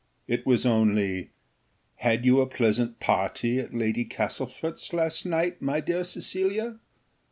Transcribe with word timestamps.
It 0.27 0.47
was 0.47 0.65
only, 0.65 1.29
"Had 1.97 2.25
you 2.25 2.41
a 2.41 2.47
pleasant 2.47 2.99
party 2.99 3.59
at 3.59 3.75
Lady 3.75 4.03
Castlefort's 4.03 4.93
last 4.93 5.27
night, 5.27 5.61
my 5.61 5.79
dear 5.79 6.03
Cecilia?" 6.03 6.79